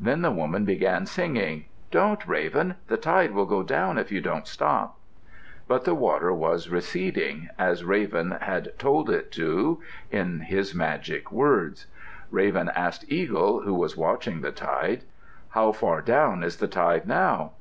Then 0.00 0.22
the 0.22 0.32
woman 0.32 0.64
began 0.64 1.06
singing, 1.06 1.66
"Don't, 1.92 2.26
Raven! 2.26 2.74
The 2.88 2.96
tide 2.96 3.30
will 3.30 3.44
go 3.46 3.62
down 3.62 3.98
if 3.98 4.10
you 4.10 4.20
don't 4.20 4.48
stop." 4.48 4.98
But 5.68 5.84
the 5.84 5.94
water 5.94 6.32
was 6.34 6.68
receding, 6.70 7.50
as 7.56 7.84
Raven 7.84 8.32
had 8.40 8.76
told 8.80 9.08
it 9.08 9.30
to, 9.38 9.80
in 10.10 10.40
his 10.40 10.74
magic 10.74 11.30
words. 11.30 11.86
Raven 12.32 12.68
asked 12.74 13.04
Eagle, 13.12 13.60
who 13.60 13.72
was 13.74 13.96
watching 13.96 14.40
the 14.40 14.50
tide, 14.50 15.04
"How 15.50 15.70
far 15.70 16.02
down 16.02 16.42
is 16.42 16.56
the 16.56 16.66
tide 16.66 17.06
now?" 17.06 17.52